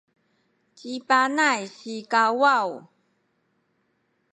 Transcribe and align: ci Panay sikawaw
ci 0.77 0.91
Panay 1.07 1.59
sikawaw 1.77 2.69